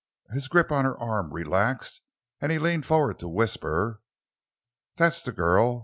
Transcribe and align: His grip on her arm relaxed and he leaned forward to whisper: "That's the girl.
His 0.31 0.47
grip 0.47 0.71
on 0.71 0.83
her 0.83 0.97
arm 0.99 1.31
relaxed 1.31 2.01
and 2.39 2.51
he 2.51 2.57
leaned 2.57 2.87
forward 2.87 3.19
to 3.19 3.27
whisper: 3.27 4.01
"That's 4.95 5.21
the 5.21 5.31
girl. 5.31 5.79